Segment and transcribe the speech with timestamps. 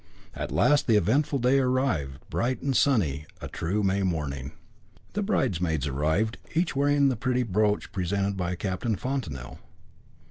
[0.33, 4.53] At last the eventful day arrived, bright and sunny, a true May morning.
[5.13, 9.59] The bridesmaids arrived, each wearing the pretty brooch presented by Captain Fontanel.